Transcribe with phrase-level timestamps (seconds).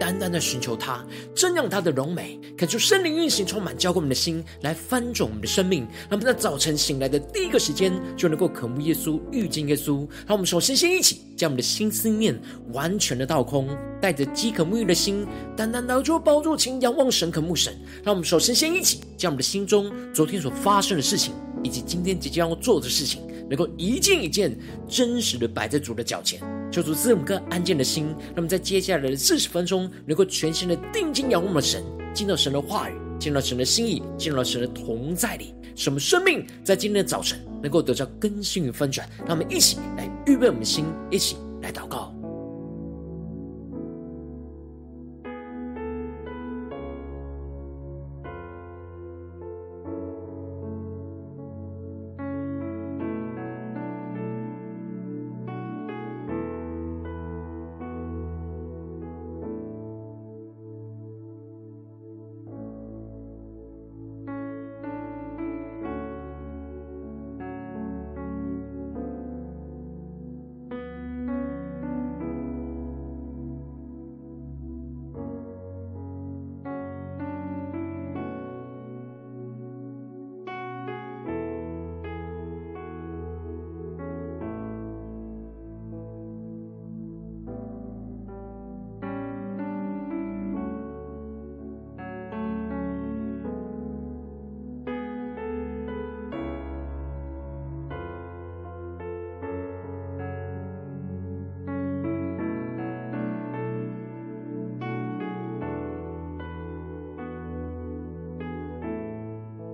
[0.00, 1.04] 单单的寻求他，
[1.34, 5.82] 正让他的荣美，恳求圣灵运行，充满浇灌我们的心，来翻转我们的生命。
[6.08, 9.98] 让我们在早晨醒来的第一个时间，就能够渴慕耶稣、遇见耶稣。
[10.26, 12.34] 让我们首先先一起将我们的心思念
[12.72, 13.68] 完全的倒空，
[14.00, 17.76] 带着饥渴沐浴的心，单单来到宝座前仰望神、渴慕神。
[18.02, 24.56] 让我们首先先一起将我们的心中昨天所发生的事情，以及今天即将要做的事情，能够一件一件
[24.88, 26.40] 真实的摆在主的脚前。
[26.70, 31.82] 求主赐我们个安静的心，那么在接下来的四十分钟，能够全心的定睛仰望我们的神，
[32.14, 39.08] 进到神的话语，进到神的心意，进到神的同在里，使我们生命在今天的早晨能够得到更新与翻转。
[39.26, 42.19] 让我们一起来预备我们的心，一起来祷告。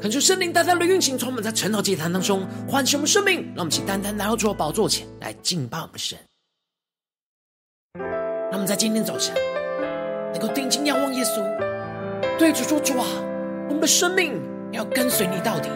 [0.06, 3.42] 恳求圣灵大大的运行，充满在晨祷祭坛当中，唤醒我们生命。
[3.56, 6.16] 让我们一起单单来到主的宝座前来敬拜我们的神。
[7.98, 9.34] 让我们在今天早晨
[10.32, 11.42] 能够定睛仰望耶稣，
[12.38, 13.04] 对主说：“主啊，
[13.66, 14.40] 我们的生命
[14.70, 15.68] 要跟随你到底。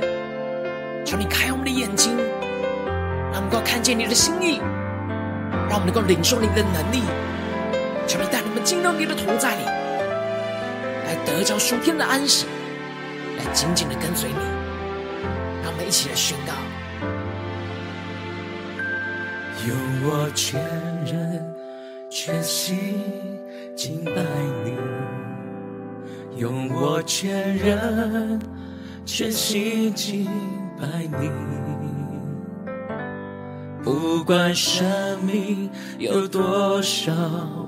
[1.04, 2.16] 求你开我们的眼睛，
[3.32, 4.58] 让我们能够看见你的心意，
[5.68, 7.02] 让我们能够领受你的能力。
[8.06, 12.46] 求你带我们进到你的同在里，来得着属天的安息。”
[13.40, 14.36] 来紧紧的跟随你，
[15.62, 16.52] 让我们一起来宣告：
[19.66, 19.74] 用
[20.04, 20.60] 我全
[21.06, 21.54] 人
[22.10, 23.02] 全心
[23.74, 24.12] 敬拜
[24.64, 24.76] 你，
[26.38, 28.38] 用我全人
[29.06, 30.26] 全心敬
[30.78, 30.86] 拜
[31.18, 31.30] 你。
[33.82, 34.86] 不管生
[35.24, 37.10] 命有多少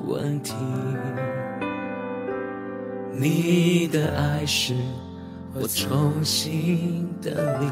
[0.06, 0.54] 问题，
[3.12, 4.74] 你的爱是。
[5.54, 7.66] 我重新得力，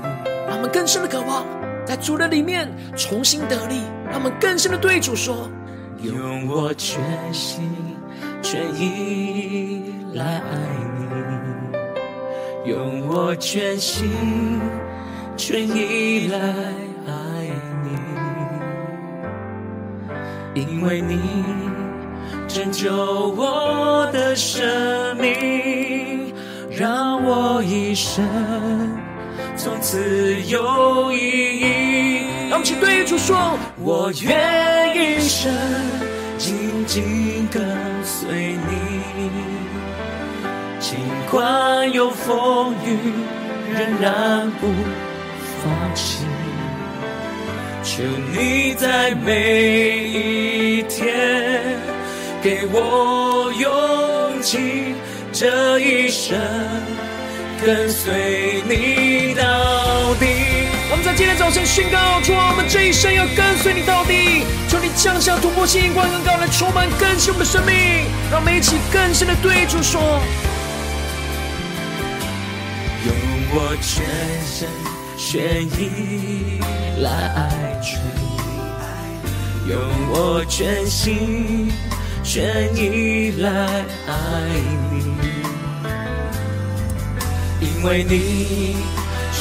[0.47, 1.47] 让我们更深的渴望
[1.87, 3.81] 在主的里面重新得力。
[4.11, 5.49] 让我们更深的对主说：
[6.03, 7.01] 用我全
[7.33, 7.73] 心
[8.43, 10.59] 全意来爱
[12.67, 14.11] 你，用我全心
[15.37, 16.39] 全意来
[17.07, 17.13] 爱
[20.55, 21.19] 你，因为你
[22.47, 26.10] 拯救我的生命。
[26.81, 28.25] 让我一生
[29.55, 32.23] 从此有意义。
[32.49, 33.37] 让我们一起对主说：
[33.77, 35.53] 我愿一生
[36.39, 37.63] 紧紧跟
[38.03, 39.31] 随你，
[40.79, 40.99] 尽
[41.31, 42.97] 管有风雨，
[43.75, 44.67] 仍然不
[45.61, 46.25] 放弃。
[47.83, 48.03] 求
[48.33, 51.79] 你在每一天
[52.41, 54.95] 给我勇气。
[55.33, 56.37] 这一生
[57.65, 60.27] 跟随你到底。
[60.91, 64.45] 我们在今天早晨宣告：主啊，我们这一生要跟随你到底。
[64.69, 67.75] 求你降下突破性、眼光更高来充满更新我们的生命。
[68.31, 70.01] 让我们一起更深的对主说：
[73.07, 73.15] 用
[73.53, 74.05] 我全
[74.47, 74.69] 身
[75.17, 76.61] 全意
[77.03, 77.49] 来爱
[77.83, 77.99] 主，
[79.71, 79.79] 用
[80.11, 81.71] 我全心
[82.33, 83.51] 全意来
[84.07, 84.15] 爱
[84.93, 85.03] 你。
[87.61, 88.77] 因为你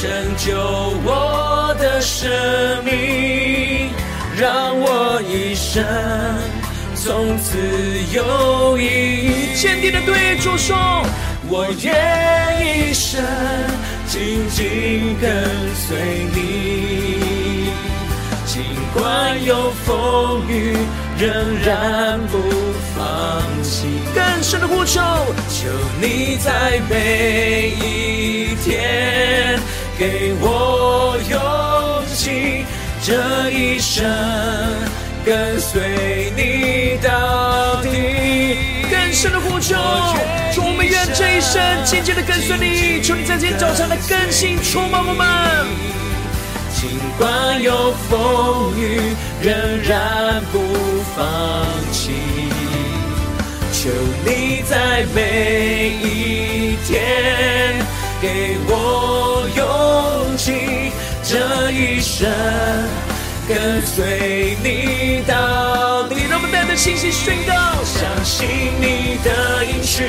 [0.02, 0.58] 拯救
[1.04, 2.28] 我的生
[2.84, 3.90] 命，
[4.36, 5.84] 让我一生
[6.96, 7.56] 从此
[8.12, 9.54] 有意义。
[9.54, 10.76] 坚定的对主说：
[11.48, 13.22] 我愿一生
[14.08, 15.46] 紧紧跟
[15.76, 17.70] 随你，
[18.46, 20.76] 尽管有风雨，
[21.20, 21.30] 仍
[21.62, 22.38] 然不
[22.96, 23.86] 放弃。
[24.14, 25.02] 更深的呼求，
[25.50, 25.68] 求
[26.00, 29.60] 你在每一天
[29.98, 31.38] 给我勇
[32.14, 32.64] 气，
[33.02, 34.02] 这一生
[35.22, 37.90] 跟随你到底。
[38.90, 39.76] 更深的呼求，
[40.54, 43.02] 求我们愿这一生紧紧的跟随你。
[43.02, 46.00] 求你在今天早上来更新充满我们。
[46.80, 46.88] 尽
[47.18, 50.58] 管有风雨，仍然不
[51.14, 51.62] 放
[51.92, 52.10] 弃。
[53.70, 53.90] 求
[54.24, 57.76] 你在每一天
[58.18, 60.90] 给我勇气，
[61.22, 62.26] 这一生
[63.46, 66.16] 跟随你到底。
[66.30, 67.52] 让我们带着信心宣告：
[67.84, 68.48] 相信
[68.80, 70.02] 你的应许，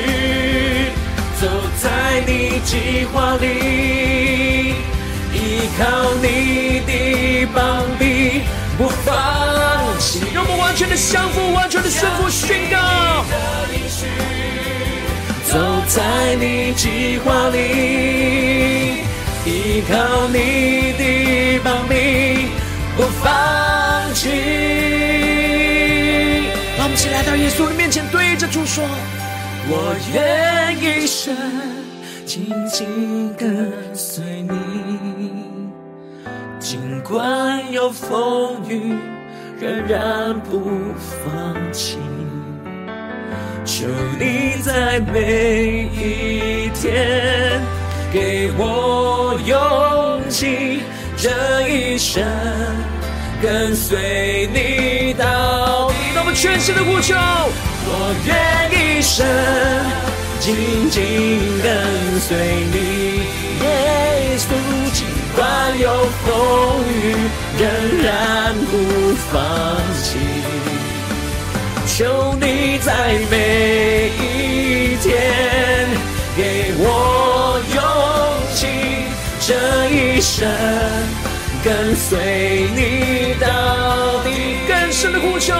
[1.38, 1.46] 走
[1.82, 4.71] 在你计划里。
[5.52, 5.84] 依靠
[6.22, 8.40] 你的膀臂，
[8.78, 9.04] 不放
[9.98, 10.22] 弃。
[10.32, 12.78] 让我们完全的降服，完全的顺服，宣告。
[15.44, 15.58] 走
[15.88, 19.04] 在你计划里，
[19.44, 22.48] 依靠你的膀臂，
[22.96, 23.30] 不放
[24.14, 24.30] 弃。
[26.78, 28.82] 让我们一起来到耶稣的面前，对着主说：
[29.68, 31.36] 我愿一生
[32.24, 35.01] 紧紧跟随你。
[37.12, 38.96] 尽管有风雨，
[39.60, 41.98] 仍然不放弃。
[43.66, 43.86] 求
[44.18, 47.60] 你在每一天
[48.10, 50.80] 给我勇气，
[51.18, 52.24] 这一生
[53.42, 55.94] 跟随你到底。
[56.14, 59.26] 那么全新的呼求，我愿一生
[60.40, 61.02] 紧紧
[61.62, 62.38] 跟随
[62.72, 63.20] 你，
[63.60, 64.48] 耶稣
[64.94, 65.11] 基。
[65.42, 65.90] 尽管有
[66.24, 66.30] 风
[66.86, 67.16] 雨，
[67.58, 67.62] 仍
[68.04, 69.42] 然不放
[70.00, 70.16] 弃。
[71.84, 75.10] 求你在每一天
[76.36, 77.82] 给我勇
[78.54, 78.68] 气，
[79.40, 79.50] 这
[79.90, 80.48] 一生
[81.64, 84.30] 跟随你到底。
[84.68, 85.54] 更深的呼求，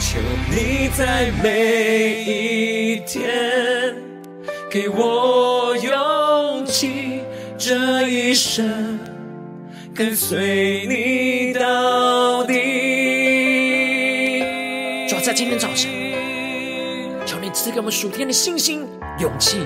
[0.00, 0.18] 求
[0.50, 3.94] 你在每一天
[4.68, 7.20] 给我勇气，
[7.56, 8.98] 这一生。
[9.98, 12.54] 跟随你到底。
[15.08, 15.90] 主要在今天早晨，
[17.26, 18.86] 求你赐给我们属天的信心、
[19.18, 19.58] 勇气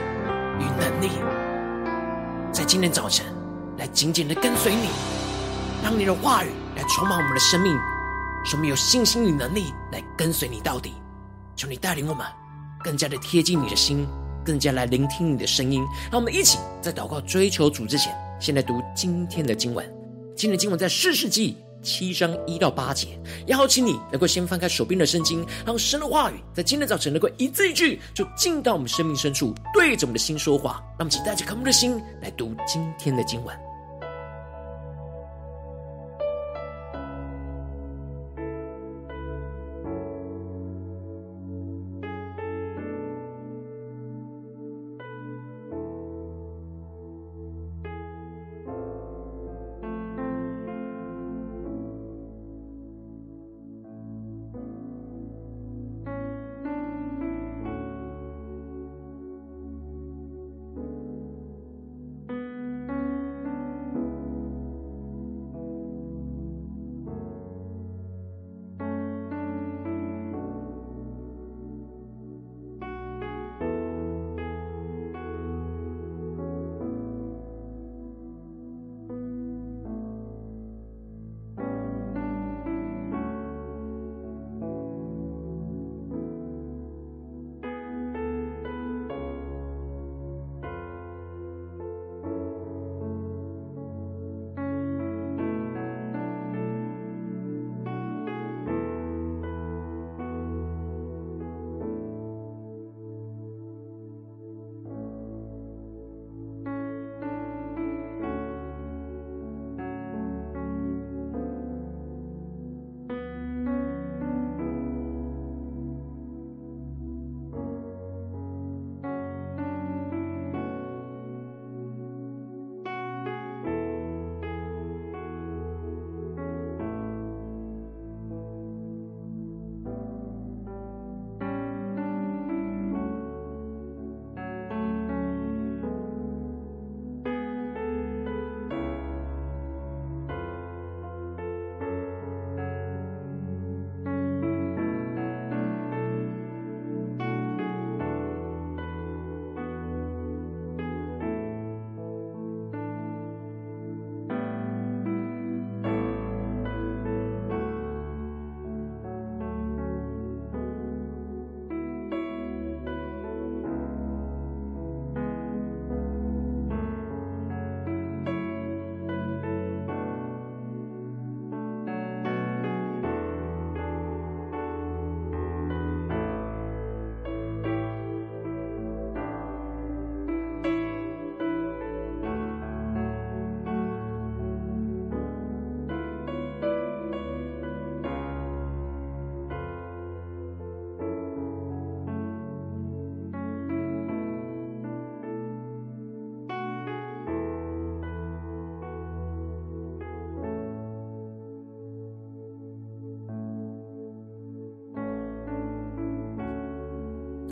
[0.58, 1.10] 与能力，
[2.50, 3.26] 在今天早晨
[3.76, 4.88] 来紧紧的跟随你，
[5.84, 7.76] 让你的话语来充满我们的生命，
[8.42, 10.94] 使我们有信心与能力来跟随你到底。
[11.54, 12.26] 求你带领我们
[12.82, 14.08] 更加的贴近你的心，
[14.42, 15.84] 更加来聆听你的声音。
[16.10, 20.01] 让我们一起在祷告追求主之前，先来读今天的经文。
[20.42, 23.16] 今天的经文在四世纪七章一到八节，
[23.46, 30.82] 也好请你能够先翻开手边的圣经，让神的话语在今天早晨能够一字一句就进到我们生命深处，对着我们的心说话。
[30.98, 33.56] 那么，请带着渴慕的心来读今天的经文。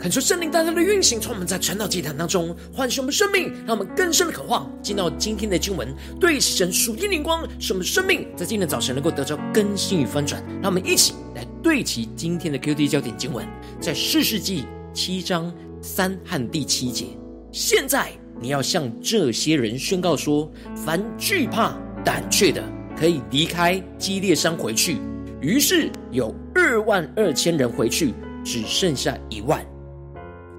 [0.01, 5.87] 恳求圣灵大大的运行，从我们在传道祭坛当中唤醒我们生命，让我们更深的渴望进到今天的经文，
[6.19, 10.43] 对神属天灵光，使我们生命在今天早晨能够得到更新与翻转。
[10.59, 13.45] 让我们一起来对齐今天的 QD 焦点经文，
[13.79, 15.53] 在四世纪七章
[15.83, 17.05] 三和第七节。
[17.51, 22.63] 现在你要向这些人宣告说：凡惧怕胆怯的，
[22.97, 24.97] 可以离开基列山回去。
[25.41, 29.63] 于是有二万二千人回去，只剩下一万。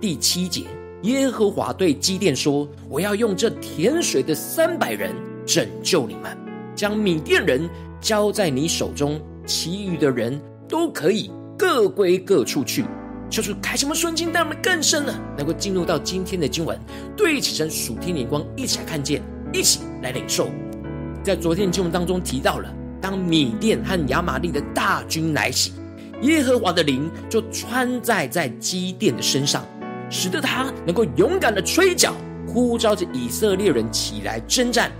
[0.03, 0.65] 第七节，
[1.03, 5.15] 耶和华对基甸说：“我要用这甜水的三百人
[5.47, 6.37] 拯救你们，
[6.75, 12.85] 将米甸人交在你手中，其余的人都可以各归各处去。”
[13.31, 16.77] 求主开什么瞬间，带我们更深了，能够进入到今天的经文，
[17.17, 20.49] 对起神属天眼光，一起来看见，一起来领受。
[21.23, 22.69] 在昨天的经文当中提到了，
[23.01, 25.73] 当米甸和亚玛利的大军来袭，
[26.23, 29.65] 耶和华的灵就穿戴在基甸的身上。
[30.13, 32.15] 使得他能够勇敢的吹角，
[32.47, 34.93] 呼召着以色列人起来征战。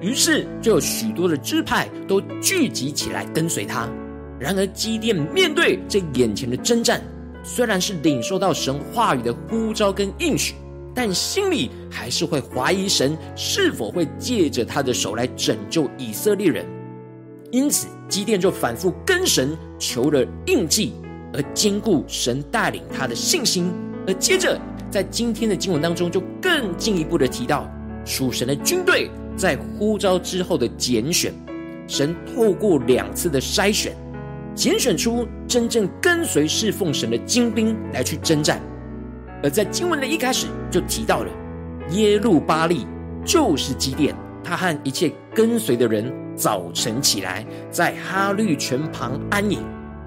[0.00, 3.88] 于是就有许多的支派都聚集起来跟随他。
[4.40, 7.00] 然而基甸面对这眼前的征战，
[7.44, 10.54] 虽然是领受到神话语的呼召跟应许，
[10.94, 16.66] 但心里还是会怀疑神是否会借着他的手来拯救以色列人。
[17.52, 20.94] 因此基甸就反复跟神求了印记，
[21.32, 23.70] 而坚固神带领他的信心。
[24.06, 24.58] 而接着，
[24.90, 27.70] 在今天的经文当中，就更进一步的提到
[28.04, 31.32] 属神的军队在呼召之后的拣选，
[31.86, 33.94] 神透过两次的筛选，
[34.54, 38.60] 拣选出真正跟随侍奉神的精兵来去征战。
[39.42, 41.30] 而在经文的一开始就提到了
[41.90, 42.86] 耶路巴力，
[43.24, 49.60] 就是基甸，他和一切跟随的人早晨起来，在哈绿泉旁安营。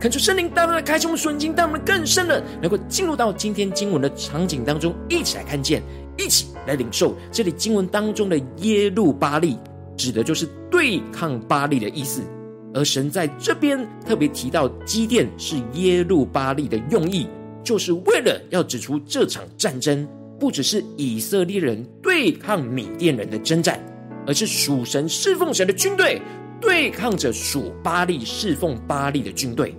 [0.04, 5.82] 恳求圣灵大大的开启我们属灵，让我们更深的能够进入到今天经文的场景当中，一起来看见，
[6.18, 7.16] 一起来领受。
[7.32, 9.58] 这里经文当中的耶路巴利，
[9.96, 12.22] 指的就是对抗巴利的意思。
[12.74, 17.26] 而神在这边特别提到基甸是耶路巴利的用意，
[17.64, 20.06] 就是为了要指出这场战争
[20.38, 23.80] 不只是以色列人对抗米甸人的征战，
[24.28, 26.22] 而是属神侍奉神的军队
[26.60, 29.74] 对抗着属巴利侍奉巴利的军队。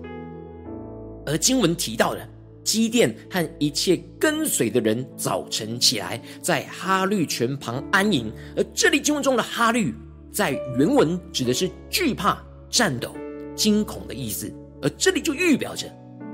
[1.26, 2.28] 而经文提到的
[2.62, 8.32] 基甸和一切跟随的人早晨起来，在哈绿泉旁安营。
[8.56, 9.94] 而这里经文中的哈绿，
[10.32, 13.14] 在原文指的是惧怕、颤抖、
[13.54, 14.52] 惊恐的意思。
[14.80, 15.86] 而这里就预表着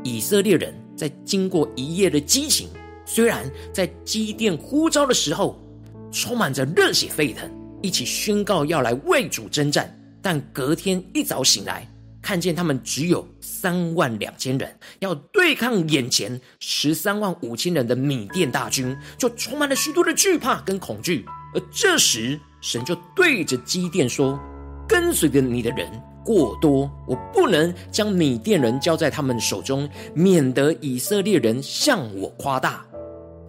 [0.02, 2.68] 以色列人在经过一夜的激情，
[3.04, 5.60] 虽然在基甸呼召的时候
[6.12, 7.50] 充满着热血沸腾，
[7.82, 9.92] 一起宣告要来为主征战，
[10.22, 11.86] 但隔天一早醒来。
[12.30, 21.24] 看见他们只有三万两千人，要对抗眼前十三万五千人的米甸大军，就充满了许多的惧怕跟恐惧。
[21.52, 24.38] 而这时，神就对着基甸说
[24.88, 25.90] ：“跟随着你的人
[26.24, 32.86] 过多，我不能将米甸人交在他们手中，免得以色列人向我夸大。”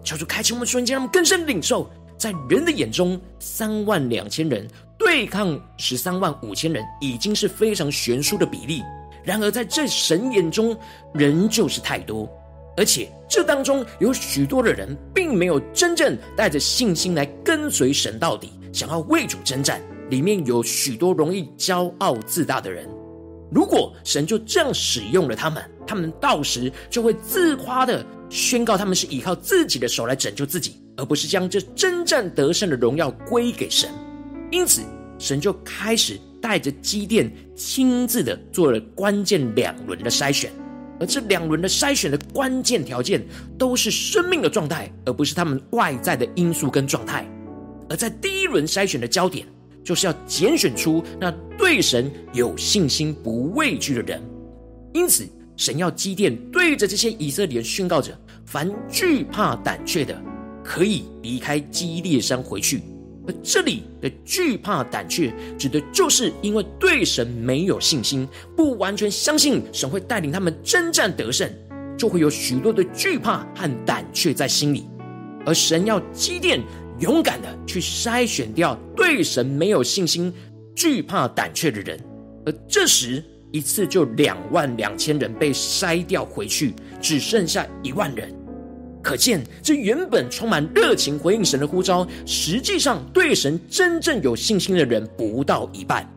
[0.02, 4.66] 求主开启我们瞬间，让我们更深领受，在人的眼中，三万两千人。
[5.04, 8.82] 对抗十三万五千人已经是非常悬殊的比例，
[9.24, 10.76] 然而在这神眼中，
[11.12, 12.28] 人就是太多，
[12.76, 19.80] 而且这当中有许多的人并没有真正带着信心来跟随神到底，想要为主征战。
[20.08, 22.88] 里面有许多容易骄傲自大的人，
[23.50, 33.90] 如果神就这样使用了他们，他们到时就会自夸的宣告他们是依靠自己的手来拯救自己，而不是将这征战得胜的荣耀归给神。
[34.52, 34.82] 因此，
[35.18, 40.52] 神就开始带着基甸亲自的做了关键两轮的筛选，
[41.00, 43.24] 而这两轮的筛选的关键条件
[43.58, 47.26] 都是生命的状态，而不是他们外在的因素跟状态。
[47.88, 49.46] 而在第一轮筛选的焦点，
[49.82, 54.22] 就是要拣选出那对神有信心、不畏惧的人。
[54.92, 60.20] 因此，神要基甸对着这些以色列人宣告着：凡惧怕胆怯的，
[60.62, 62.82] 可以离开基列山回去。
[63.26, 68.26] 而这里的惧怕胆怯，指的就是因为对神没有信心，
[68.56, 71.48] 不完全相信神会带领他们征战得胜，
[71.96, 74.84] 就会有许多的惧怕和胆怯在心里。
[75.46, 76.60] 而神要基甸
[77.00, 80.32] 勇敢的去筛选掉对神没有信心、
[80.74, 82.00] 惧怕胆怯的人。
[82.44, 88.34] 而这时，一次就两万两千人被筛掉回去，只剩下一万人。
[89.02, 96.08] 可见，这原本充满热情回应神的呼召，实际上对神真正有信心的人不到一半。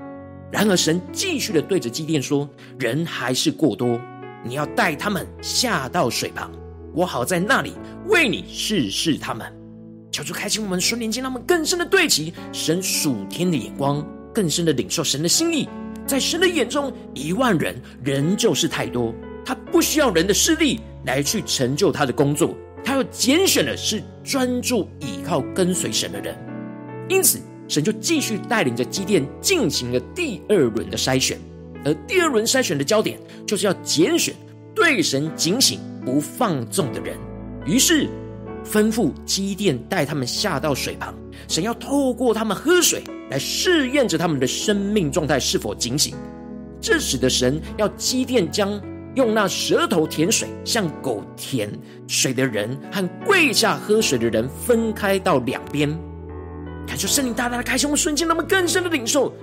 [0.52, 2.48] 然而，神继续的对着基甸说
[2.80, 4.00] ：“人还是过多，
[4.44, 6.52] 你要带他们下到水旁。”
[6.94, 7.74] 我好在那里
[8.08, 9.52] 为你试试他们。
[10.12, 14.02] 求主开启我们属灵眼睛，让我们更深的对齐神属天的眼光，
[14.34, 15.68] 更深的领受神的心意。
[16.08, 19.14] 在神的眼中，一万人仍旧是太多，
[19.44, 26.38] 他不需要人的势力来去成就他的工作，他要拣选的是专注倚靠跟随神的人。
[27.10, 31.40] 因此，神就继续带领着基甸进行了第二轮的筛选，
[31.84, 34.34] 而第二轮筛选的焦点就是要拣选
[34.76, 37.18] 对神警醒不放纵的人。
[37.66, 38.08] 于是，
[38.64, 41.14] 吩咐基甸带他们下到水旁，
[41.48, 46.16] 神要透过他们喝水来试验着他们的生命状态是否警醒。
[46.80, 48.80] 这使得神要基甸将
[49.16, 51.72] 用那舌头舔水像狗舔
[52.08, 55.90] 水的人和跪下喝水的人分开到两边。
[56.86, 59.34] 感受圣灵大大的开心，我们瞬间那么更深的领受。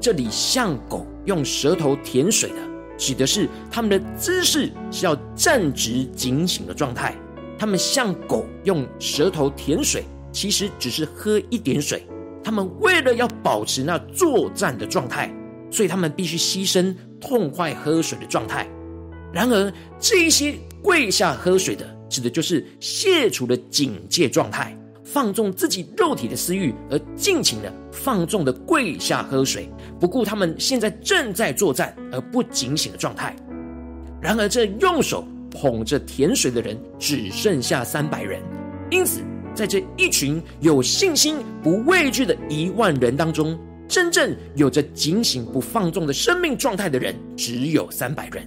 [0.00, 2.56] 这里像狗用舌头舔水的，
[2.96, 7.14] 指的是他们的姿势是要站直警醒的状态。
[7.58, 12.06] 他们像狗用舌头舔水，其实只是喝一点水。
[12.42, 15.30] 他们为了要保持那作战的状态，
[15.70, 18.66] 所以他们必须牺牲痛快喝水的状态。
[19.32, 29.68] 然而，这一些跪下喝水的，指的就是卸除了警戒状态，放纵自己肉体的私欲，而尽情的放纵的跪下喝水，
[30.00, 33.34] 不顾他们现在正在作战而不警醒的状态。
[34.20, 35.26] 然而，这用手。
[35.50, 38.38] 捧着甜水的人只剩下三百人，
[38.90, 39.22] 因此
[39.54, 48.46] 在这一群有信心、不畏惧的一万人当中，真正有着警醒、不放纵的生命状态的人只有三百人。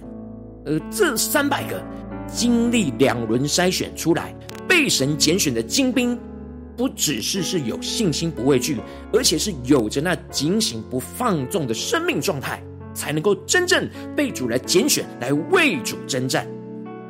[0.64, 1.82] 而这三百个
[2.26, 4.34] 经历两轮筛选出来、
[4.68, 6.18] 被神拣选的精兵，
[6.76, 8.78] 不只是是有信心、不畏惧，
[9.12, 12.62] 而且是有着那警醒、不放纵的生命状态，
[12.94, 16.46] 才能够真正被主来拣选，来为主征战。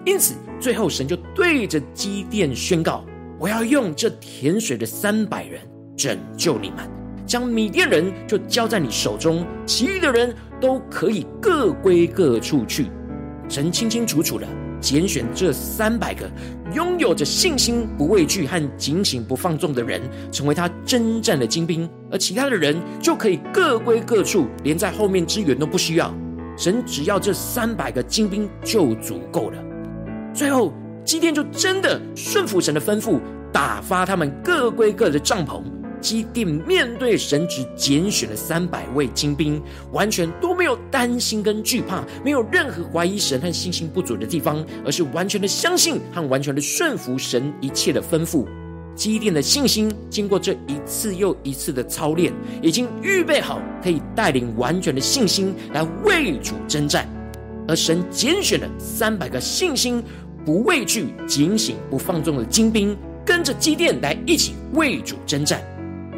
[0.05, 3.05] 因此，最后神就对着基甸宣告
[3.39, 5.61] ：“我要用这甜水的三百人
[5.97, 6.79] 拯救你们，
[7.27, 12.87] 将米甸人就交在你手中，其余的人都可以各归各处去。”
[13.53, 14.47] 神清清楚楚的
[14.81, 16.25] 拣选这三百个
[16.73, 26.11] 拥有着信心、不畏惧和警醒不放纵的人，成为他征战的精兵，而其他的人就可以各归各处，连在后面支援都不需要。
[26.57, 29.63] 神只要这三百个精兵就足够了。
[30.33, 30.73] 最后，
[31.05, 33.21] 基甸就真的顺服神的吩咐，
[33.53, 35.63] 打发他们各归各的帐篷。
[36.03, 39.63] 基甸面对神只拣选了三百位精兵，
[39.93, 48.45] 完全都没有担心跟惧怕，没有任何怀疑神和信心不足的地方，而是完全的相信和完全的顺服神一切的吩咐。
[48.95, 57.09] 基甸的信心经过这一次又一次的操练，已经预备好可以带领完全的信心来为主征战。
[57.67, 60.03] 而神拣选了三百个信心、
[60.45, 65.63] 不畏惧、警醒、不放纵的精兵，跟着基甸来一起为主征战。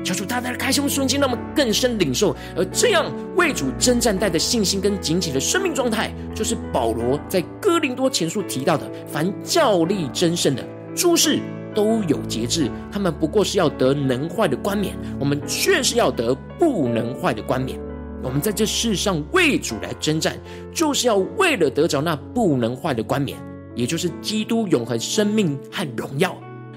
[0.05, 2.37] 求主大大的开胸瞬间，让我们更深领受。
[2.55, 10.63] 而这样为主征战带的信心跟警醒的生命状态，就是保罗在哥林多前书提到的：凡教力争胜的
[10.95, 11.41] 诸事
[11.75, 17.81] 都有节制，他们不过是要得能坏的冠冕，我们却是要得不能坏的冠冕。
[18.23, 20.39] 我们在这世上为主来征战，
[20.73, 23.39] 就是要为了得着那不能坏的冠冕，
[23.75, 26.37] 也就是基督永恒生命和荣耀。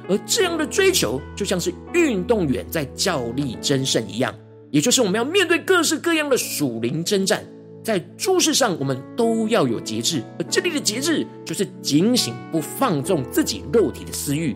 [0.10, 4.34] 而这样的追求，就像是运动员在较力争胜一样，
[4.72, 7.44] 也就是我们要面对各式各样的属灵征战，
[7.84, 10.24] 在诸事上我们都要有节制。
[10.40, 14.56] 而这里的节制，就是警醒，不放纵自己肉体的私欲。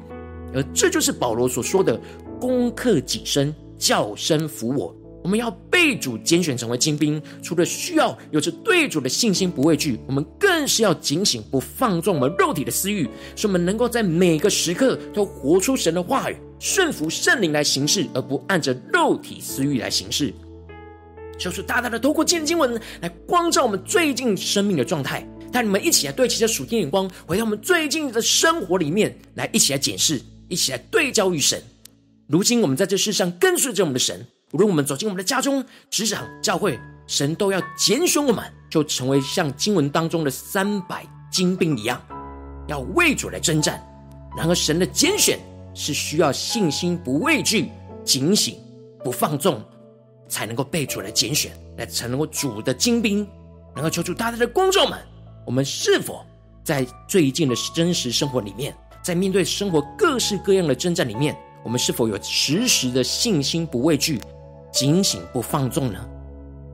[0.54, 2.00] 而这就是保罗所说的
[2.40, 4.96] “攻克己身，叫身服我”。
[5.24, 20.34] 我们要被主拣选成为精兵，除了需要有着对主的信心不畏惧，我们更是要警醒，不放纵我们肉体的私欲，使我们能够在每个时刻都活出神的话语，顺服圣灵来行事，而不按着肉体私欲来行事。
[21.38, 31.62] 求主大大的透过今天经文来光照我们最近生命的状态，带你们一起来对齐着属天眼光，回到我们最近的生活里面来，一起来检视，一起来对焦于神。
[32.28, 34.26] 如今我们在这世上跟随着我们的神。
[34.54, 42.02] 无论我们走进我们的家中、职场、教会，神都要拣选我们，就成为像经文当中的三百精兵一样，
[42.68, 43.82] 要为主来征战。
[44.36, 45.40] 然而，神的拣选
[45.74, 47.70] 是需要信心、不畏惧、
[48.04, 48.58] 警醒、
[49.04, 49.64] 不放纵，
[50.28, 53.28] 才能够被主来拣选，来成为主的精兵。
[53.74, 55.00] 能够求主大大的光照们，
[55.46, 56.26] 我们是否
[56.62, 64.20] 在最近的真实生活里面，在面对生活各式各样的征战里面，我们是否有时时的信心、不畏惧？
[64.72, 66.00] 警醒不放纵呢？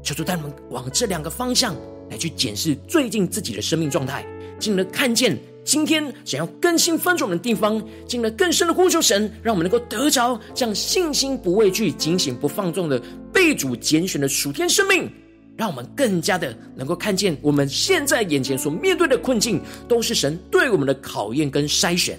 [0.03, 1.75] 求主带我们往这两个方向
[2.09, 4.25] 来去检视最近自己的生命状态，
[4.59, 13.01] 进而看见今天想要更新翻转的地方，进了更深的呼求神，让我们能够得着这样信心不畏惧、警醒不放纵的
[13.33, 15.11] 被主拣选的属天生命，
[15.57, 22.17] 让我们更加的能够看见我们现在眼前所面对的困境，都是神对我们的考验跟筛选，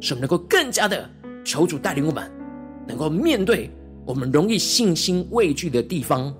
[0.00, 1.06] 使我们能够更加的
[1.44, 2.30] 求主带领我们，
[2.88, 3.70] 能够面对
[4.10, 6.34] 我们容易信心畏惧的地方。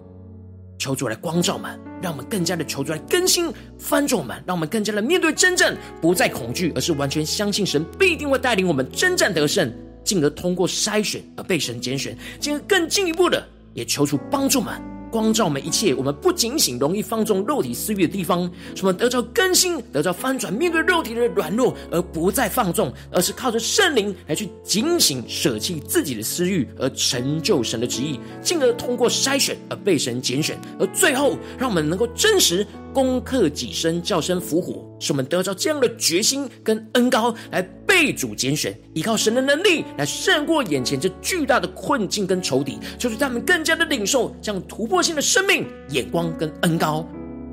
[0.76, 14.74] 求主来光照们，让我们更加的求主来更新翻转我们，让我们更加的面对真正，不再恐惧，而是完全相信神必定会带领我们征战得胜，进而通过筛选而被神拣选，进而更进一步的也求主帮助们。
[15.11, 37.68] 光照我们一切，我们不警醒，容易放纵肉体私欲的地方，什么得着更新，得着翻转，面对肉体的软弱而不再放纵，而是靠着圣灵来去警醒，舍弃自己的私欲，而成就神的旨意，进而通过筛选而被神拣选，而最后让我们能够真实攻克己身，叫身伏火，使我们得着这样的决心跟恩高来。
[37.90, 47.04] 被主拣选，依靠神的能力来胜过眼前这巨大的困境跟仇敌，求主他们更加的领受这样突破性的生命眼光跟恩高，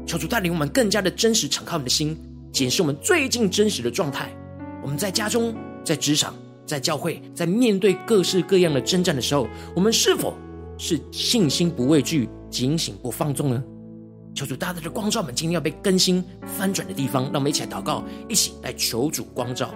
[0.05, 2.15] 求主带领我们更加的真实敞开我们的心，
[2.51, 4.31] 检视我们最近真实的状态。
[4.83, 6.36] 我们在家中、在职场、
[6.67, 10.38] 在教会，在面对各式各样的征战的时候，我们是否
[10.77, 13.63] 是信心不畏惧、警醒不放纵呢？
[14.38, 19.73] 求主大大的光照我们今天要被更新翻转的地方，让我们一起来祷告，一起来求主光照。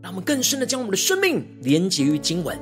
[0.00, 2.56] 让我们更深的将我们的生命连接于经文，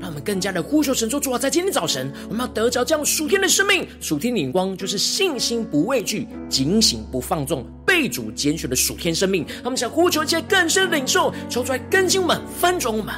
[0.00, 9.44] 让我们更加的呼求神说：主啊，在今天早晨，我们要得着这样属天的生命，属天的眼光，就是信心不畏惧，警醒不放纵，被主拣选的属天生命。
[9.62, 13.14] 他们想呼求一些更深的领受，求出来更新我们，翻转我们。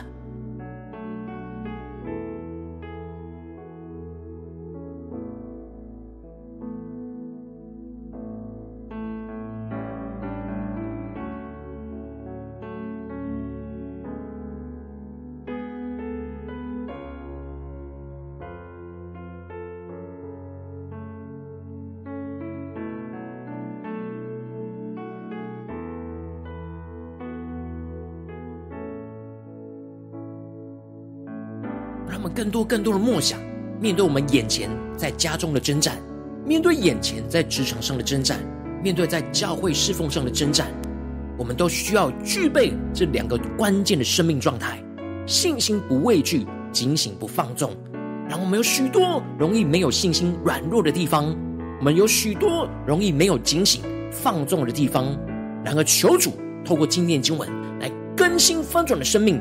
[32.50, 33.38] 多更多的梦想，
[33.80, 35.96] 面对我们眼前在家中的征战，
[36.44, 38.40] 面对眼前在职场上的征战，
[38.82, 40.66] 面对在教会侍奉上的征战，
[41.38, 44.82] 我们都需要具备这两个关键的生命状态：
[45.26, 47.70] 信心不畏惧，警醒不放纵。
[48.28, 51.34] 让我们有许多容易没有信心、软弱的地方，
[51.78, 55.06] 我们有许多容易没有警醒、放纵的地方。
[55.64, 56.32] 然而，求主
[56.64, 57.48] 透过今天经文
[57.80, 59.40] 来更新翻转的生命。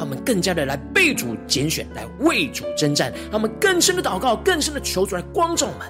[0.00, 3.12] 让我们更加的来被主拣选，来为主征战。
[3.24, 5.86] 让我们更深的祷告，更深的求主来光照我们。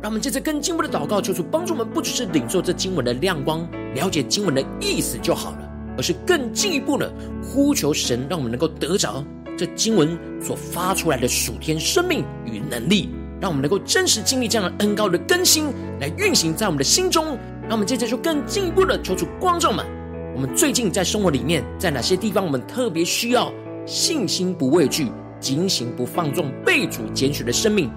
[0.00, 9.24] 让我们接着更进一步的祷告，求主帮助我们，不只是领受这经文的亮光，了解经文的意思就好了，而是更进一步的呼求神，让我们能够得着
[9.58, 13.08] 这经文所发出来的属天生命与能力。
[13.42, 15.66] 让我们能够真实经历这样的恩膏的更新，
[15.98, 17.36] 来运行在我们的心中。
[17.62, 19.84] 让我们接着就更进一步的求主观众们。
[20.32, 23.52] 我们最近在生活里面，在哪些地方我们特别需要
[23.84, 27.90] 信心不畏惧、警醒不放纵、被主拣选的生命？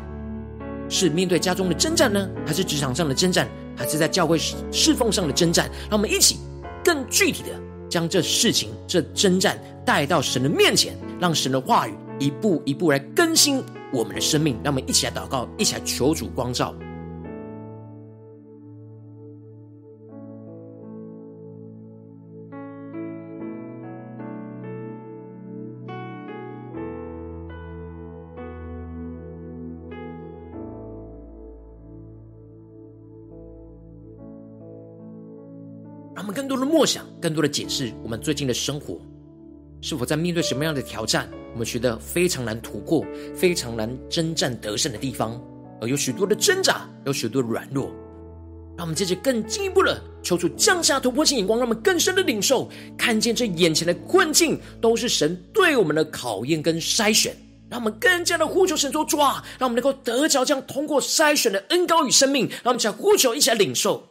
[0.90, 4.40] 是面对家中的征战呢，还是职场上的征战，还是在教会
[4.72, 5.70] 侍奉上的征战？
[5.92, 6.40] 让我们一起
[6.84, 7.50] 更具体的
[7.88, 13.64] 将这事情、这征战带到神的面前，让神的话语一步一步来更新。
[13.96, 16.76] 我们的生命，让我们一起来祷告，一起来求主光照。
[36.14, 39.00] 让我们更多的默想，更多的解释我们最近的生活。
[39.82, 45.40] 是否在面对什么样的挑战，我们觉得非常难突破、非常难征战得胜的地方，
[45.80, 47.92] 而有许多的挣扎，有许多的软弱。
[48.78, 57.36] 让我们接着更进一步的求主降下突破性眼光，让我们更深的领受，看见这眼前的困境都是神对我们的考验跟筛选。
[57.70, 62.48] 让我们更加的呼求神作抓，让我们能够得着这样通过筛选的恩膏与生命。
[62.64, 64.04] 让我们一起来呼求，一起来领受。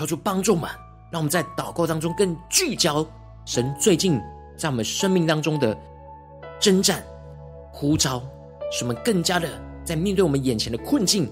[0.00, 0.70] 求主帮助们，
[1.10, 3.06] 让我们在祷告当中更聚焦
[3.44, 4.18] 神最近
[4.56, 5.78] 在我们生命当中的
[6.58, 7.04] 征战
[7.70, 8.22] 呼召，
[8.72, 9.46] 使我们更加的
[9.84, 11.30] 在面对我们眼前的困境，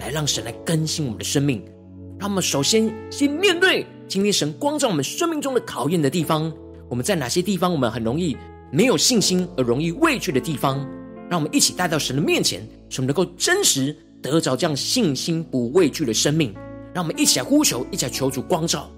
[0.00, 1.62] 来让神来更新我们的生命。
[2.18, 6.50] 让我们首先先面对今天神光照我们生命中的考验的地方，
[6.88, 8.34] 我们在哪些地方我们很容易
[8.72, 10.78] 没有信心而容易畏惧的地方，
[11.28, 16.54] 让我们一起带到神的面前，使我们能够真实得着这样信心不畏惧的生命。
[16.98, 18.90] 让我们一起来呼求，一起来求主光照。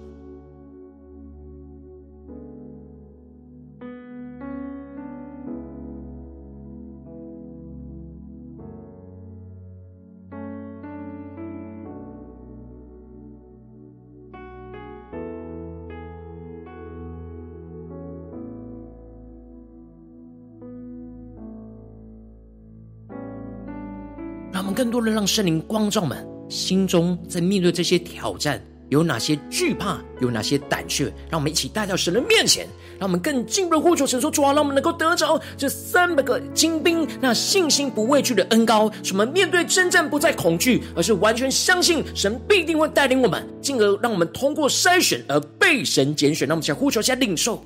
[24.51, 26.30] 让我们更多的让圣灵光照们。
[26.51, 31.05] 心中在面对这些挑战，有哪些惧怕，有哪些胆怯？
[31.29, 32.67] 让我们一起带到神的面前，
[32.99, 46.45] 让我们更进一步的呼求神说：主啊，让我们能够得着这三百个精兵，那信心不畏惧的恩膏，使我们面对征战不再恐惧，而是完全相信神必定会带领我们，进而让我们通过筛选而被神拣选。
[46.45, 47.63] 让我们先呼求，一下领受。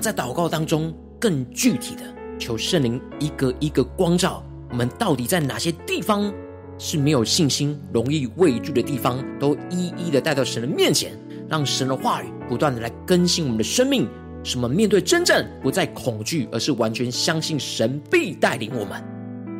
[0.00, 2.02] 在祷告当中更具体的
[2.38, 6.32] 求圣灵一个一个光照，我们到底在哪些地方
[6.78, 11.12] 是没有信心、容易畏惧的地方，都一一的带到神的面前，
[11.48, 14.08] 让神的话语不断的来更新我们的生命，
[14.42, 19.02] 什么面对征战不再恐惧，而是完全相信神必带领我们。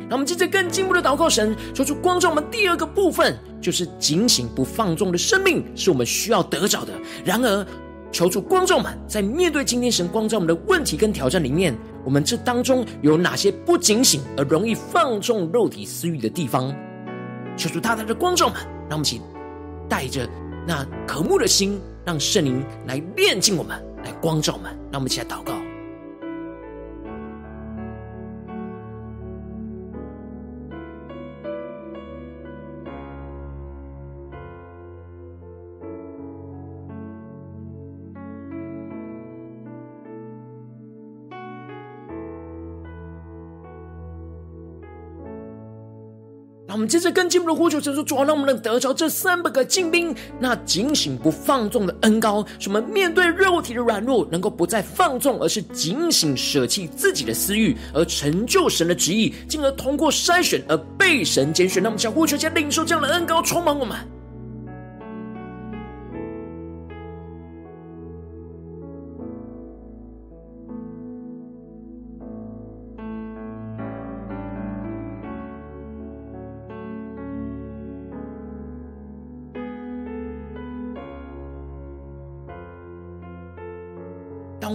[0.09, 6.91] 让我们接着更进一步的祷告神，说出光照我们第二个部分，就是警醒不放纵的生命，是我们需要得着的。
[7.23, 7.65] 然而，
[8.11, 16.75] 求助光照们，在面对今天神光照我们的问题跟挑战里面，我们这当中有哪些不警醒而容易放纵肉体私欲的地方？
[17.55, 18.57] 求助大大的光照们，
[18.89, 19.21] 让我们一起
[19.87, 20.27] 带着
[20.67, 25.53] 那渴慕的心，让圣灵来炼净我们，来光照我们，让我们一起来祷告。
[46.91, 61.81] 接着更进一步的呼求，神说：主啊，让我们能得着这三百个精兵，那警醒不放纵的恩高，什么面对肉体的软弱，能够不再放纵，而是警醒舍弃自己的私欲，而成就神的旨意，进而通过筛选而被神拣选。
[61.81, 63.97] 那我们想呼求，先领受这样的恩高充满我们。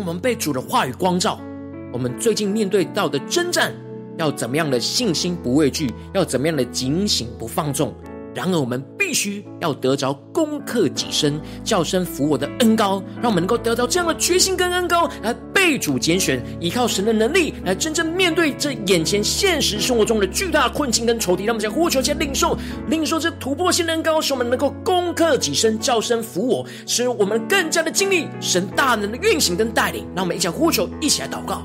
[0.06, 1.40] 我们被主的话语光照，
[1.92, 3.74] 我们最近面对到的征战，
[4.16, 7.92] 要怎么样的信心不畏惧，要怎么样的警醒不放纵。
[8.36, 21.44] 然而，我们必须要得着攻克己身、叫声服我的恩膏，让我们能够得到这样的决心跟恩膏，来被主拣选，依靠神的能力，来真正面对这眼前现实生活中的巨大困境跟仇敌。
[21.44, 22.54] 让我们将呼求、先领受、
[22.88, 30.06] 领受这突破性的恩膏，使我们能够攻克己身、叫声服我，使我们更加的经历神大能的运行跟带领。
[30.14, 31.62] 让我们一起呼求，一起来祷告。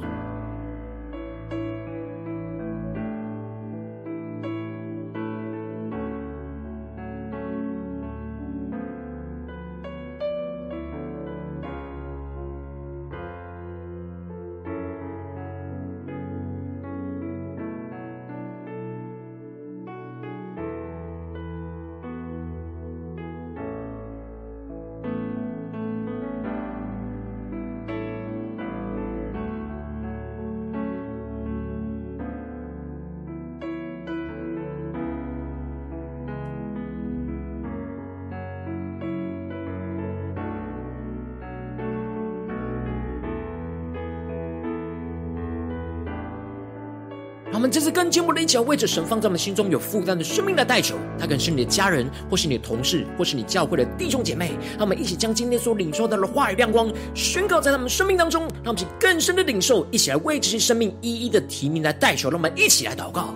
[47.72, 50.96] 这次跟节目的一起，为着神放在我们心中有负担的生命来代求。
[51.18, 54.52] 他可能是你的家人，或是你的同事，或是你教会的弟兄姐妹。
[54.78, 62.30] 让我们一起将今天所领受到的话语亮光宣告在他们生命当中，让我们去更深的领受，一起来为这些生命一一的提名来代求。
[62.30, 63.34] 让我们一起来祷告。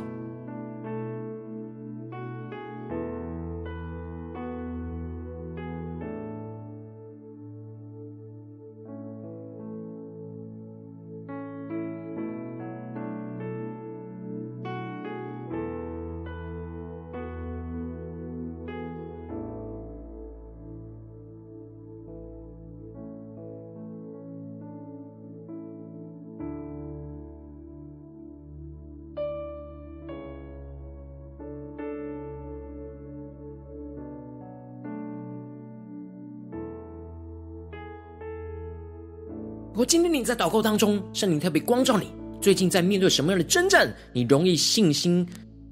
[40.18, 42.08] 你在祷告当中，圣灵特别光照你，
[42.42, 43.94] 最近在面对什么样的征战？
[44.14, 45.28] 你容易信心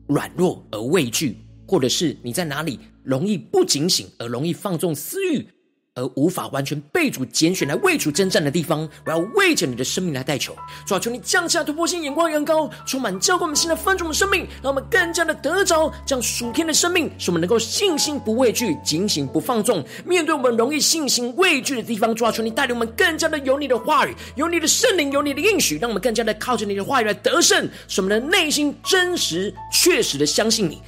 [0.07, 5.47] 软弱而畏惧，或者是你在哪里容易不警醒而容易放纵私欲？
[5.95, 10.55] 而无法完全被主拣选来为主征战的地方，我要为着你的生命来代求。
[10.87, 19.85] 主啊，求你降下突破性眼光，远高，充满教灌我们现在分盛的生命，让我们更加的得着这样属天的生命，使我们能够信心不畏惧，警醒不放纵。
[20.03, 30.81] 面对我们容易信心畏惧的地方，主啊，求你带领我们更加的有你的话语，有你的圣灵，有你的应许，让我们更加的靠着你的话语来得胜，使我们的内心真实确实的相信你，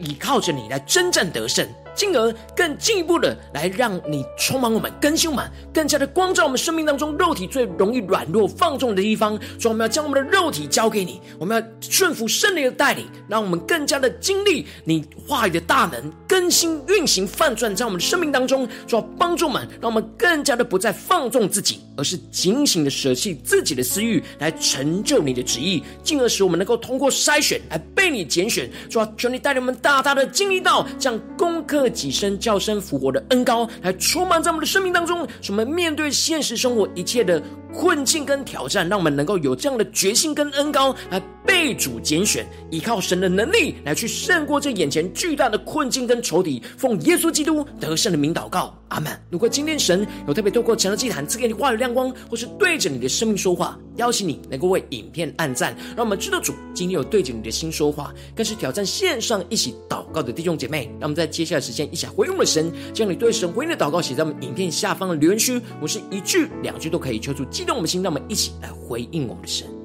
[0.00, 1.64] 依靠着你来征战得胜。
[1.96, 9.36] 进而更进一步的来让你充满我们，更新我们，更加的光照我们生命当中肉体最容易软弱放纵的地方。
[9.58, 18.68] 所以我们要将我们的肉体交给你，我们要顺服圣灵的带领，让我们更加的经历你话语的大能更新运行翻转在我们的生命当中。
[18.86, 28.70] 主要帮助我们，让我们更加的不再放纵自己，而是警醒的舍弃自己的私欲，来成就你的旨意，进而使我们能够通过筛选来被你拣选。
[28.90, 31.86] 主要求你带领我们大大的经历到这样攻克。
[31.88, 37.42] 己身、叫声复活的恩膏，来充满在我们的生命当中，使我们面对现实生活一切的
[37.76, 46.60] 困境跟挑战，让我们能够有这样的决心跟恩高，来被主拣选，依靠神的能力来去胜过这眼前巨大的困境跟仇敌。
[46.78, 49.12] 奉耶稣基督得胜的名祷告，阿门。
[49.30, 60.86] 如果今天神有特别透过晨祷祭坛赐给你话语亮光，或是对着你的生命说话，邀请你能够为影片按赞，让我们知道主今天有对着你的心说话，更是挑战线上一起祷告的弟兄姐妹。
[60.98, 69.75] 让我们在接下来时间一起回应我们的神，将你对神回应的祷告写在我们影片下方的留言区，我是一句两句都可以求助动我们心，让我们一起来回应我们的神。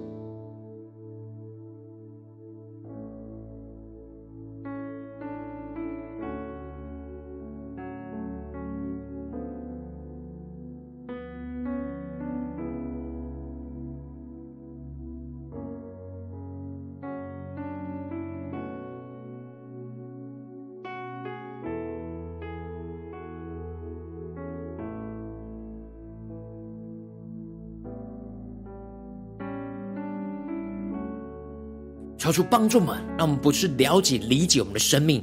[32.32, 35.22] 求主帮助我们，让我们不是了解理解我们的生命，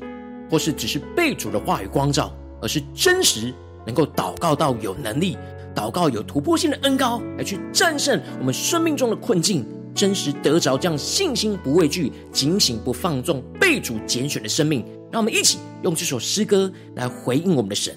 [0.50, 2.30] 或是只是被主的话语光照，
[2.60, 3.52] 而是真实
[3.86, 5.38] 能够祷告到有能力，
[5.74, 14.84] 祷告有突破性的恩膏，来去战胜我们生命中的困境，真实得着这样信心不畏惧、警醒不放纵、被主拣选的生命。
[15.10, 17.96] 让我们一起用这首诗歌来回应我们的神，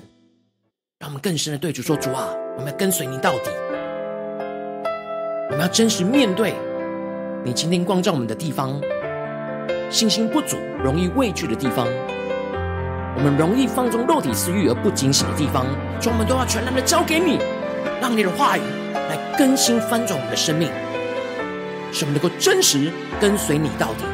[0.99, 3.49] 让我们更深的对主说：主啊，我们要跟随你到底，
[5.49, 6.53] 我们要真实面对。
[7.43, 8.80] 你今天光照我们的地方，
[9.91, 11.85] 信心不足、容易畏惧的地方，
[13.17, 15.65] 我们容易放纵肉体私欲而不警醒的地方，
[15.99, 17.37] 主，我们都要全然的交给你，
[18.01, 18.61] 让你的话语
[18.93, 20.69] 来更新翻转我们的生命，
[21.91, 22.89] 使我们能够真实
[23.19, 24.05] 跟随你到底。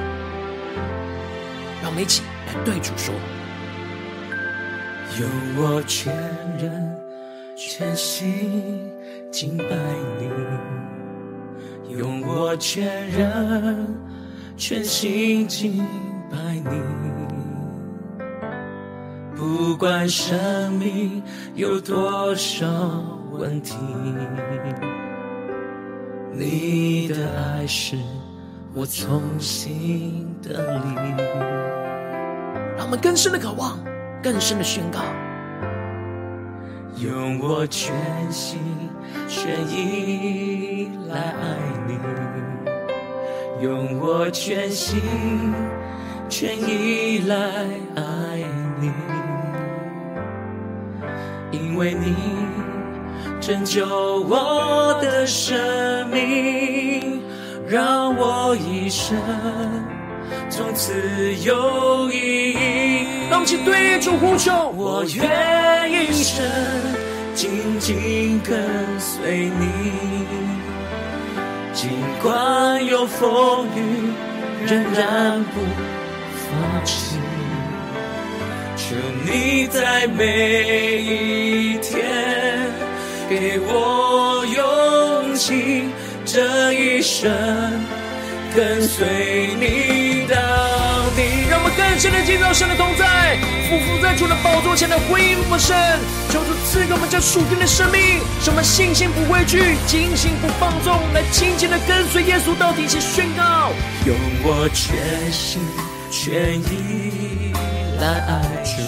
[1.83, 3.13] 让我们一起来对主说：
[5.19, 6.11] 用我全
[6.57, 6.97] 人
[7.55, 8.91] 全心
[9.31, 9.65] 敬拜
[10.19, 10.27] 你。
[11.95, 13.87] 用我全人
[14.57, 15.85] 全心敬
[16.31, 16.81] 拜你，
[19.35, 21.21] 不管生命
[21.53, 22.65] 有多少
[23.31, 23.75] 问题，
[26.33, 27.95] 你的爱是
[28.73, 30.85] 我从心的力。
[32.75, 33.77] 让我们更深的渴望，
[34.23, 35.01] 更深的宣告。
[36.99, 37.93] 用我全
[38.31, 38.59] 心
[39.27, 41.93] 全意来爱你，
[43.61, 45.01] 用我全心
[46.29, 47.35] 全意来
[47.95, 48.03] 爱
[48.79, 48.91] 你，
[51.51, 52.15] 因为你
[53.41, 55.57] 拯救我的生
[56.09, 57.21] 命，
[57.67, 59.17] 让我一生
[60.49, 60.93] 从此
[61.43, 63.07] 有意义。
[63.29, 66.45] 让我们一起对主呼求，我愿一生
[67.33, 68.59] 紧紧跟
[68.99, 70.46] 随你，
[71.77, 71.91] 尽
[72.23, 74.11] 管有风雨，
[74.65, 75.61] 仍然不
[76.33, 77.17] 放弃。
[78.75, 82.03] 求你在每一天
[83.29, 85.89] 给我勇气。
[86.25, 87.31] 这一生
[88.55, 89.05] 跟随
[89.59, 90.06] 你，
[91.87, 93.37] 让我们更深的进入到神的同在，
[93.69, 95.73] 俯伏在主的宝座前的回应我们神，
[96.29, 103.71] 求主赐给我们这属天的生命，使我们信心不畏惧，警醒不放纵，来紧紧的跟随耶稣到底，去宣告，
[104.05, 105.61] 用我全心
[106.11, 107.53] 全意
[108.01, 108.81] 来爱主，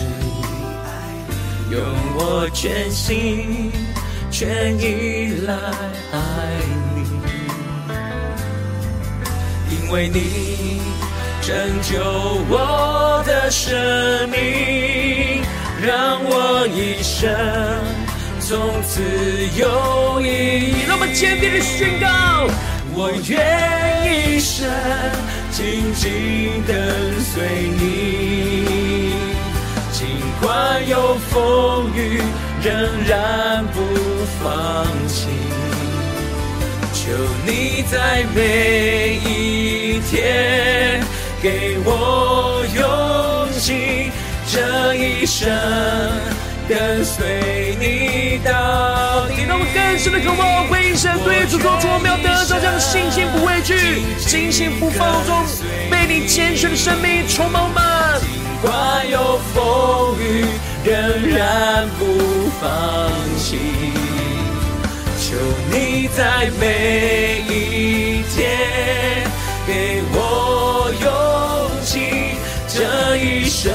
[1.71, 1.81] 用
[2.15, 3.71] 我全心
[4.29, 5.53] 全意来
[6.11, 6.19] 爱
[6.95, 6.99] 你。
[9.71, 10.78] 因为你
[11.49, 11.97] 拯救
[12.47, 13.75] 我的生
[14.29, 15.41] 命，
[15.81, 17.27] 让我一生
[18.39, 19.01] 从此
[19.57, 20.85] 有意义。
[20.87, 22.47] 让我们坚定的宣告：
[22.93, 24.69] 我愿一生
[25.49, 27.41] 紧紧跟随
[27.79, 29.15] 你，
[29.91, 30.05] 尽
[30.39, 32.21] 管有风雨，
[32.61, 32.71] 仍
[33.07, 33.81] 然不
[34.39, 35.25] 放弃。
[36.93, 37.09] 求
[37.43, 41.01] 你在每一天
[41.41, 44.11] 给我勇气，
[44.51, 45.49] 这一生
[46.67, 49.45] 跟随你到底。
[49.47, 55.43] 让我更深的渴望回应神，对主说出我们要得着这样的信心，不畏惧，信心不放纵，
[55.89, 58.19] 被你拣选的生命充满。
[58.19, 58.29] 尽
[58.61, 60.45] 管有风雨，
[60.83, 60.93] 仍
[61.29, 63.57] 然不放弃。
[65.17, 65.35] 求
[65.71, 69.25] 你在每一天
[69.65, 69.98] 给
[73.61, 73.73] 生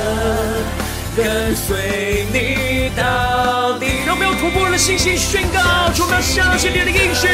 [1.15, 3.87] 跟随你到底。
[4.07, 5.61] 让我们用突破的信心宣告，
[6.01, 7.29] 我们要相信你的应许，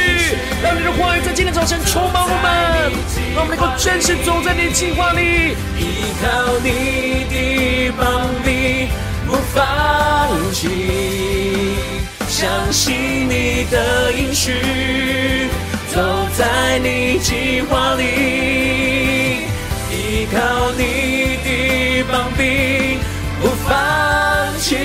[0.60, 2.90] 让你的话语在今天早晨充满我们，
[3.36, 8.88] 让我们能够真实走在你的计划里，依靠你的膀臂，
[9.28, 11.76] 不放弃。
[12.26, 14.54] 相信你的应许，
[15.94, 16.02] 走
[16.36, 18.02] 在你计划里，
[19.92, 21.19] 依靠你的
[23.40, 23.68] 不放
[24.58, 24.76] 弃。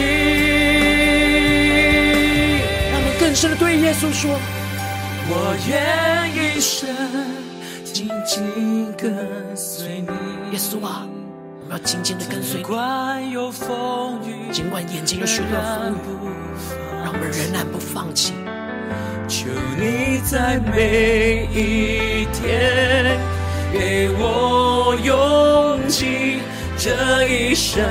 [2.92, 4.40] 让我们更深的对耶稣说：
[5.28, 5.76] 我愿
[6.34, 6.88] 一生
[7.84, 9.14] 紧紧跟
[9.56, 10.08] 随你。
[10.52, 11.06] 耶稣啊，
[11.62, 12.64] 我们要紧紧的跟随你。
[12.64, 15.98] 尽管有风雨，尽管眼前有许多风雨。
[17.04, 18.34] 让我们仍然不放弃，
[19.28, 19.48] 求
[19.78, 23.20] 你在每一天
[23.72, 26.40] 给我勇气，
[26.78, 27.84] 这一生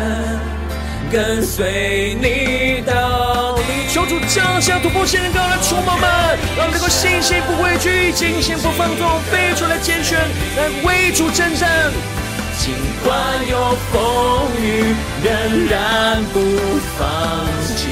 [1.10, 3.62] 跟随你到底。
[3.88, 6.10] 求主降下突破性的高来触摸们，
[6.56, 10.18] 让我们能够信心不畏惧，惊心不放纵，被主来拣选，
[10.56, 11.92] 来为主征战。
[12.58, 12.74] 尽
[13.04, 13.14] 管
[13.48, 16.40] 有风雨，仍然不
[16.98, 17.88] 放弃。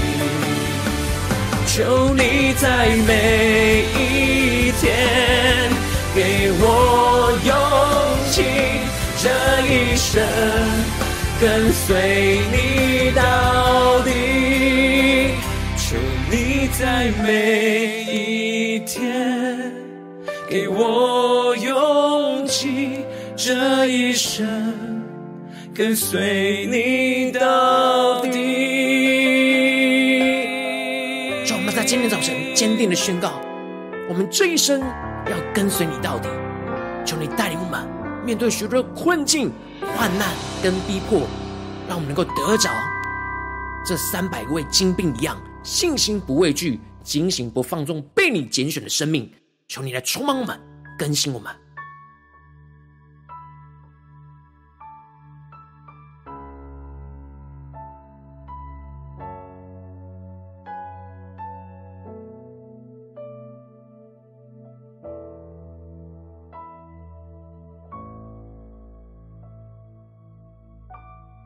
[1.66, 5.70] 求你在每一天
[6.14, 7.52] 给我勇
[8.30, 8.44] 气，
[9.18, 9.30] 这
[9.66, 10.20] 一生
[11.42, 15.34] 跟随你到底。
[15.76, 15.96] 求
[16.30, 19.72] 你在每一天
[20.48, 23.00] 给我勇气，
[23.34, 24.46] 这一生
[25.74, 28.30] 跟随你到底。
[31.44, 33.32] 让我们在今天早晨，坚定的宣告，
[34.08, 36.28] 我们这一生要跟随你到底。
[38.32, 39.52] 面对许多困境、
[39.94, 41.28] 患难跟逼迫，
[41.86, 42.70] 让我们能够得着
[43.84, 49.30] 这三百位精兵一样，信心不畏惧，警醒不放纵，被你拣选的生命。
[49.68, 50.58] 求你来充满我们，
[50.98, 51.61] 更新我们。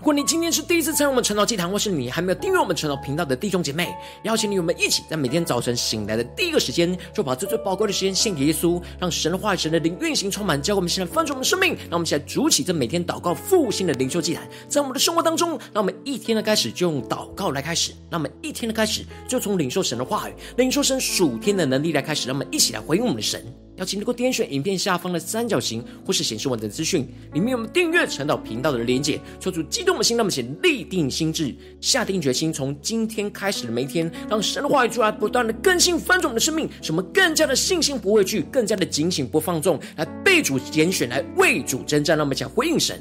[0.06, 3.92] 如果你今天是第一次参与我们晨祷祭坛，或是你还没有订阅我们晨祷频道的弟兄姐妹，
[4.22, 11.74] 邀请你我们一起在每天早晨醒来的第一个时间，就把这最宝贵的时间献给耶稣，让神的话语、神的灵运行充满，教给我们现在翻转我们的生命。
[11.90, 23.44] 让我们现在主起这每天祷告复兴的灵修祭坛，在我们的生活当中，让我们一天的开始就用祷告来开始，让我们一天的开始就从领受神的话语、领受神属天的能力来开始，让我们一起来回应我们的神。
[23.76, 29.20] 邀请能够点选影片下方的三角形，或是显示完整资讯，里面有我们订阅陈导频道的连结。
[29.38, 42.16] 抽出激动的心，那么请立定心智，下定决心，从今天开始的每一天，让神的话语出来，不断的更新翻转我们的生命，使我们更加的信心不畏惧，更加的警醒不放纵，来被主拣选，来为主征战。
[42.16, 43.00] 让我们讲回应神。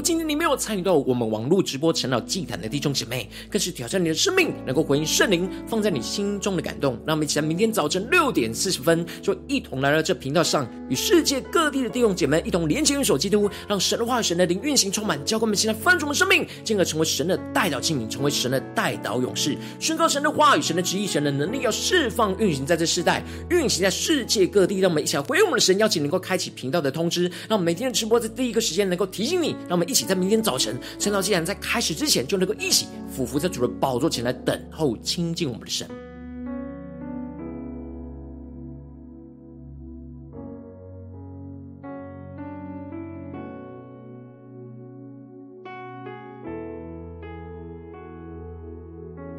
[0.00, 6.94] 今天你没有参与到我们网络直播晨祷祭坛的弟兄姐妹，更是挑战你的生命，能够回应圣灵放在你心中的感动。
[7.06, 24.80] 让我们一起在明天早晨六点四十分，就一同来到这频道上，与世界各地的弟兄姐妹一同连接、运手基督，让神的话语、神的灵运行充满，教灌我们现在翻转我们生命，进而成为神的代祷器皿，成为神的代祷勇士，宣告神的话语、神的旨意、神的能力，要释放运行在这世代，运行在世界各地。
[24.80, 35.90] 让我们一起来回应我们的神，邀请能够开启频道的通知，让我们每天的直播在第一个时间能够提醒你，让我们一起在明天早晨，趁到既然在开始之前，就能够一起俯伏在主的宝座前来等候亲近我们的神。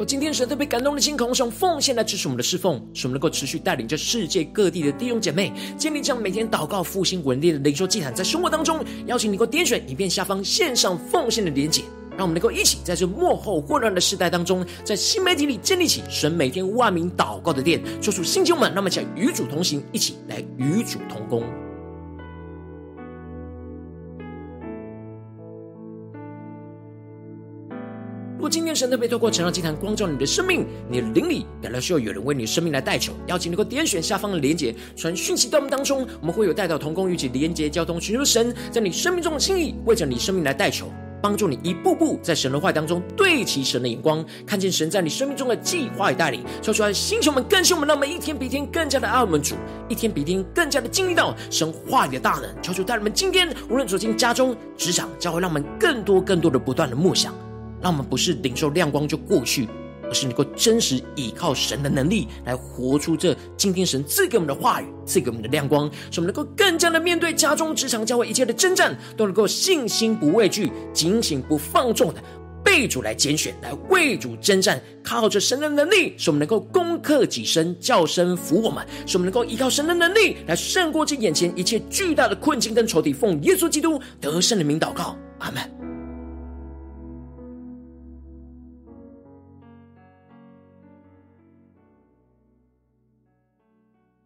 [0.02, 11.84] 我今天神特别感动的心，空用奉献来支持我们的侍奉，使我们能够持续带领着世界各地的弟兄姐妹，建立这样每天祷告复兴稳定的灵修祭坛，在生活当中，邀请你能够点选影片下方线上奉献的连结，
[12.18, 21.44] 让我们能够一起在这幕后混乱的时代当中，在新媒体里建立起神每天万名祷告的殿，说出新旧们，那么想与主同行，一起来与主同工。
[28.52, 40.92] 今天神特别透过晨祷祭坛光照你的生命，你的灵里感到需要有人为你的生命来代求，邀请能够点选下方的连结，传讯息到我们当中，我们会有带到同工，与其连结交通，寻求神在你生命中的心意，为着你生命来代求，
[41.22, 49.56] 帮助你一步步在神的话当中对齐神的眼光，看见神在你生命中的计划与带领，说出来，星球们更新我们，让我们一天比一天更加的爱我们主，
[49.88, 57.34] 一天比一天更加的经历到神话语的大能，求主带领我们今天无论走进家中、职场，教会让我们更多更多的不断的梦想。
[57.82, 59.68] 让我们不是领受亮光就过去，
[60.04, 72.22] 而是能够真实依靠神的能力来活出这今天神赐给我们的话语，赐给我们的亮光，使我们能够更加的面对家中、职场、教会一切的征战，都能够信心不畏惧、警醒不放纵的
[72.64, 83.12] 被主来拣选，来为主征战，靠着神的能力，使我们能够攻克己身，叫声服我们，使我们能够依靠神的能力来胜过这眼前一切巨大的困境跟仇敌。
[83.12, 85.81] 奉耶稣基督得胜的名祷告，阿门。